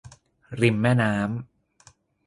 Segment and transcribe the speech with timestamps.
[0.61, 1.25] ริมแม่น้ำ